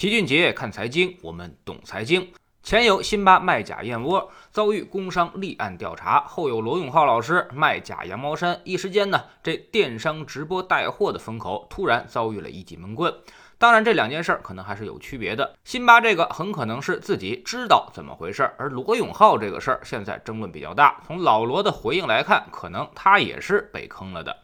[0.00, 2.26] 齐俊杰看财经，我们懂财经。
[2.62, 13.14] 前有辛巴卖假燕窝遭遇工商立案调查，后有罗永浩老师卖假羊毛衫，一时间呢，这电商直播带货的风口突然遭遇了一记闷棍。
[13.58, 15.54] 当然，这两件事儿可能还是有区别的。
[15.64, 20.98] 辛巴这个很可能是自己知道怎么回事，而罗永浩这个事儿现在争论比较大。
[21.06, 24.34] 从老罗的回应来看，可能他也是被坑了的。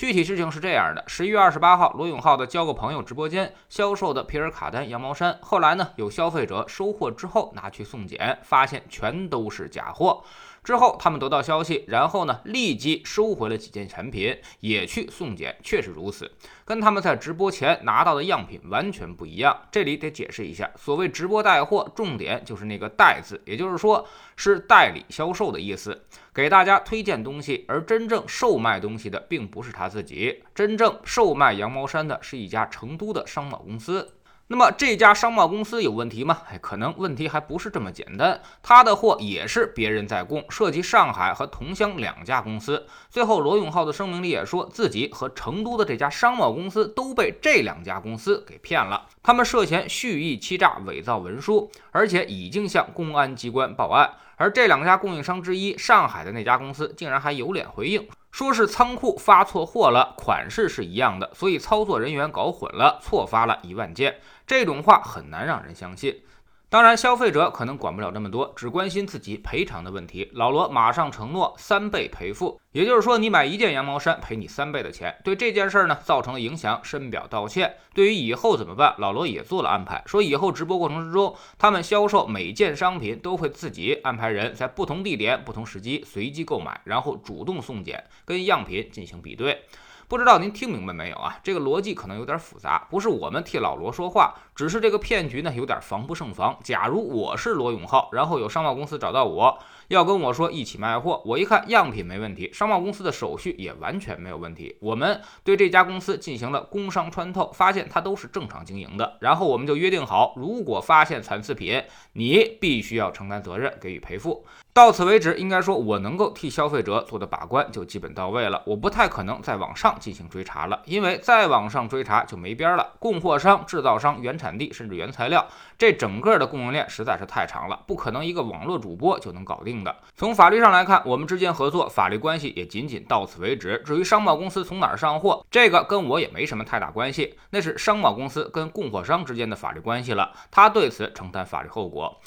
[0.00, 10.24] 具体事情是这样的：十一月二十八号，罗永浩的交个朋友直播间销售的皮尔卡丹羊毛衫，后来呢，有消费者收货之后拿去送检，发现全都是假货。
[10.62, 16.30] 之后他们得到消息，然后呢，立即收回了几件产品，也去送检，确实如此，
[16.64, 19.56] 跟他们在直播前拿到的样品完全不一样。
[19.72, 24.06] 这里得解释一下，所谓直播带货，重点就是那个“带”字，也就是说
[24.36, 26.04] 是代理销售的意思，
[26.34, 34.12] 给大家推荐东西，而真正售卖东西的并不是他自己，真正售卖羊毛衫的是一家成都的商贸公司。
[34.52, 36.42] 那么这家商贸公司有问题吗？
[36.50, 38.42] 哎，可能问题还不是这么简单。
[38.60, 42.84] 他的货也是别人在供，涉及上海和桐乡两家公司。
[43.08, 54.14] 最后，罗永浩的声明里也说自己和成都的这家商贸公司都被这两家公司给骗了，他们涉嫌蓄意欺诈、伪造文书，而且已经向公安机关报案。
[54.40, 58.08] 而这两家供应商之一，上海的那家公司竟然还有脸回应。
[58.32, 64.16] 说是仓库发错货了，款式是一样的，所以操作人员搞混了，错发了一万件。
[64.46, 66.22] 这种话很难让人相信。
[66.70, 70.30] 当然，消费者可能管不了这么多，只关心自己赔偿的问题。
[70.34, 75.12] 老罗马上承诺三倍赔付，也就是说，你买一件羊毛衫赔你三倍的钱。
[75.24, 77.74] 对这件事儿呢造成了影响，深表道歉。
[77.92, 89.64] 对于以后怎么办，老罗也做了安排，说以后直播过程之中，他们销售每件商品都会自己安排人在不同地点、不同时机随机购买，然后主动送检，跟样品进行比对。
[90.10, 91.38] 不知道您听明白没有啊？
[91.40, 96.58] 这个逻辑可能有点复杂，不是我们替老罗说话，只是这个骗局呢有点防不胜防。
[96.64, 111.80] 假如我是罗永浩，然后有商贸公司找到我要跟我说一起卖货，我一看样品没问题，商贸公司的手续也完全没有问题，我们对这家公司进行了工商穿透，发现它都是正常经营的，然后我们就约定好，如果发现残次品，
[112.14, 114.44] 你必须要承担责任，给予赔付。
[114.72, 118.62] 到此为止，应该说我能够替消费者做的把关就基本到位了。
[118.64, 122.92] 我不太可能再往上进行追查了，因为再往上追查就没边了。
[123.00, 125.44] 供货商、制造商、原产地甚至原材料，
[125.76, 129.94] 这整个的供应链实在是太长了，不可能一个网络主播就能搞定的。
[130.14, 133.82] 从法律上来看，我们之间合作法律关系也仅仅到此为止。
[133.84, 142.20] 至于商贸公司从哪儿上货，这个跟我也没什么太大关系，那是商贸公司跟供货商之间的法律关系了，他对此承担法律后果。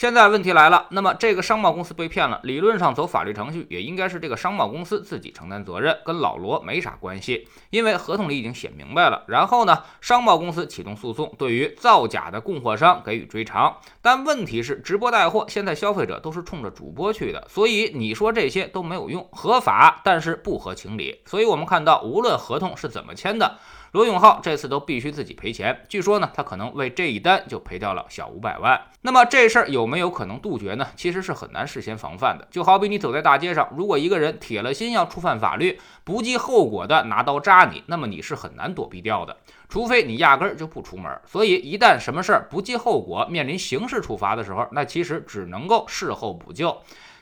[0.00, 9.22] 现在问题来了，那么这个商贸公司被骗了，理论上走法律程序也应该是这个商贸公司自己承担责任，跟老罗没啥关系，因为合同里已经写明白了。
[9.28, 13.76] 然后呢，商贸公司启动诉讼，对于造假的供货商给予追偿。
[14.00, 21.20] 但问题是，直播带货现在消费者都是冲着主播去的，所以你说这些都没有用，合法但是不合情理。
[21.26, 23.58] 所以我们看到，无论合同是怎么签的。
[23.92, 28.80] 罗永浩这次都必须自己赔钱，据说呢，他可能为这一单就赔掉了小五百万。
[29.02, 30.86] 那么这事儿有没有可能杜绝呢？
[30.94, 32.46] 其实是很难事先防范的。
[32.52, 39.36] 就好比你走在大街上，如果一个人铁了心要触犯法律，不计后果的拿刀扎你，那么你是很难躲避掉的，
[39.68, 41.20] 除非你压根儿就不出门。
[41.26, 46.80] 所以一旦什么事儿不计后果，面临刑事处罚的时候，那其实只能够事后补救。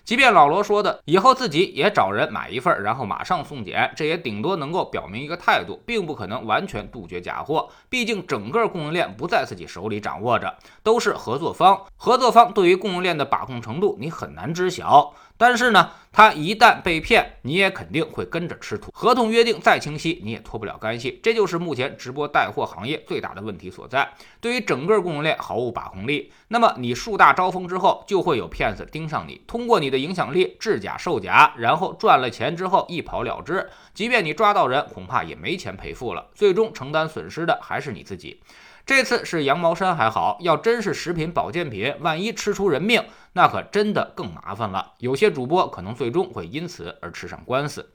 [0.08, 7.68] 即便老罗说的以后自己也找人买一份，然后马上送检，这也顶多能够表明一个态度，并不可能完全杜绝假货。
[7.90, 11.78] 毕竟整个供应链不在自己手里掌握着，都是合作方。
[11.98, 15.12] 合作方对于供应链的把控程度，你很难知晓。
[15.38, 18.90] 但是呢，他一旦被骗，你也肯定会跟着吃土。
[18.92, 21.20] 合同约定再清晰，你也脱不了干系。
[21.22, 24.12] 这就是目前直播带货行业最大的问题所在。
[24.40, 33.70] 对于整个供应链毫无把控力，那么你树大招风之后，就会有骗子盯上你，通过你的影响力制假售假，然后赚了钱之后一跑了之。
[33.94, 38.40] 即便你抓到人，恐怕也没钱赔付了，最终承担损失的还是你自己。
[38.88, 43.04] 这次是羊毛衫还好，要真是食品保健品，万一吃出人命，
[43.34, 44.94] 那可真的更麻烦了。
[44.96, 47.90] 有些主播可能最终会因此而吃上官司。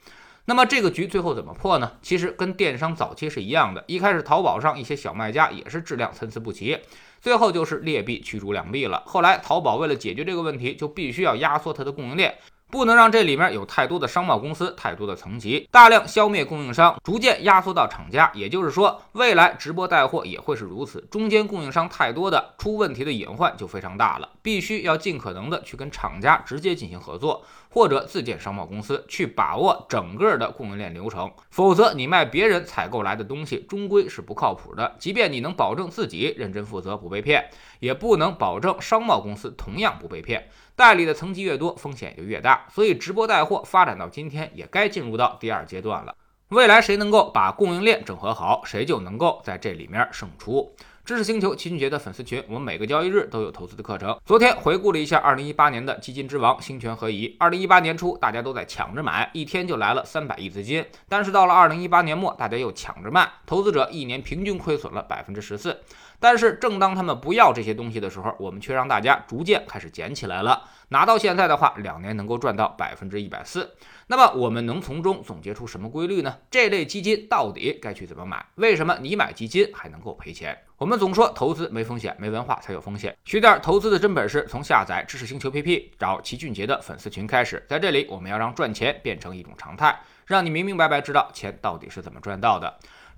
[0.45, 1.93] 那么这个局最后怎么破呢？
[2.03, 6.77] 其实跟电商早期是一样的，一开始淘宝上一些小卖家也是质量参差不齐，
[7.19, 9.01] 最后就是劣币驱逐良币了。
[9.07, 12.37] 后来淘宝为了解决这个问题，就必须要压缩它的供应链。
[12.73, 18.31] 不能让这里面有太多的商贸公司、太多的层级，大量消灭供应商，逐渐压缩到厂家。
[18.33, 24.27] 也就是说，未来直播带货也会是如此，中间供应商太多的，出问题的隐患就非常大了。
[24.41, 31.31] 必须要尽可能的去跟厂家直接进行合作，或者自建商贸公司，去把握整个的供应链流程。
[31.51, 34.95] 否则，你卖别人采购来的东西，终归是不靠谱的。
[34.97, 40.49] 即便你能保证自己认真负责，不被骗，也不能保证商贸公司同样不被骗。
[40.75, 42.67] 代理的层级越多，风险就越大。
[42.71, 46.15] 所以，直播带货发展到今天，也该进入到第二阶段了。
[46.53, 50.71] 未来谁能够把供应链整合好，谁就能够在这里面胜出。
[51.03, 54.17] 知识星球齐俊杰的粉丝群，我们每个交易日都有投资的课程。
[54.23, 57.35] 昨天回顾了一下2018年的基金之王星权合一。
[57.39, 60.85] 2018年初大家都在抢着买，一天就来了三百亿资金。
[61.09, 65.81] 但是到了2018年末，大家又抢着卖，投资者一年平均亏损了百分之十四。
[66.19, 70.63] 但是正当他们不要这些东西的时候，我们却让大家逐渐开始捡起来了。
[70.87, 73.75] 拿到现在的话，两年能够赚到百分之一百四。
[74.13, 76.37] 那么我们能从中总结出什么规律呢？
[76.51, 78.45] 这类基金到底该去怎么买？
[78.57, 80.55] 为什么你买基金还能够赔钱？
[80.77, 83.17] 我们总说投资没风险，没文化才有风险。
[83.25, 87.65] 学点投资的真本事，从下载知识星球 P P，找齐俊杰的粉丝群开始。
[87.67, 92.71] 在这里，我们要让赚钱变成一种常态，让你明明白白知道钱到底是怎么赚到的。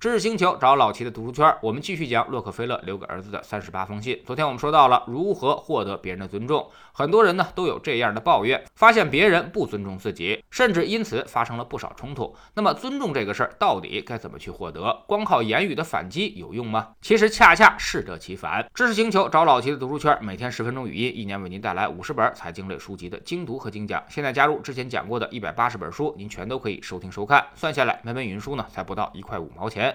[0.06, 4.22] 知识星球找老齐的读书圈，我们继续讲洛克菲勒留给儿子的三十八封信。
[4.24, 12.36] 昨天我们说到了如何获得别人的尊重，很多人呢都有这样的抱怨，发现别人不尊重自己，甚至因此发生了不少冲突。
[12.54, 14.96] 那么尊重这个事儿到底该怎么去获得？
[15.08, 16.90] 光靠言语的反击有用吗？
[17.02, 18.64] 其实恰恰适得其反。
[18.76, 24.04] 知识星球找老齐的读书圈，每天十分钟语音，一年为您带来五十本财经类书籍的精读和精讲。
[24.08, 29.95] 现在加入之前讲过的一百八十本书，您全都可以收听收看，算下来每本语音书呢才不到一块五毛钱。